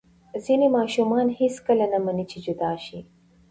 ځینې 0.45 0.67
ماشومان 0.77 1.27
هېڅکله 1.39 1.85
نه 1.93 1.99
مني 2.05 2.25
چې 2.31 2.37
جدا 2.45 2.71
شي. 2.85 2.99